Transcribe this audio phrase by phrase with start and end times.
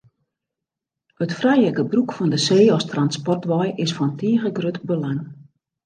[1.23, 5.23] It frije gebrûk fan de see as transportwei is fan tige grut belang.